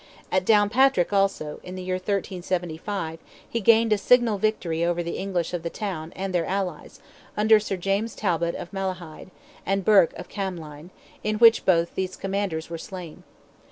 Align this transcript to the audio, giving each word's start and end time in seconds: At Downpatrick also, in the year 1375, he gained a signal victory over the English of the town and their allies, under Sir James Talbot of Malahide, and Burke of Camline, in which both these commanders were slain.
At 0.31 0.45
Downpatrick 0.45 1.13
also, 1.13 1.59
in 1.61 1.75
the 1.75 1.83
year 1.83 1.93
1375, 1.97 3.19
he 3.47 3.59
gained 3.61 3.93
a 3.93 3.99
signal 3.99 4.39
victory 4.39 4.83
over 4.83 5.03
the 5.03 5.19
English 5.19 5.53
of 5.53 5.61
the 5.61 5.69
town 5.69 6.11
and 6.15 6.33
their 6.33 6.47
allies, 6.47 6.99
under 7.37 7.59
Sir 7.59 7.77
James 7.77 8.15
Talbot 8.15 8.55
of 8.55 8.73
Malahide, 8.73 9.29
and 9.63 9.85
Burke 9.85 10.13
of 10.13 10.27
Camline, 10.27 10.89
in 11.23 11.35
which 11.35 11.65
both 11.67 11.93
these 11.93 12.15
commanders 12.17 12.67
were 12.67 12.79
slain. 12.79 13.21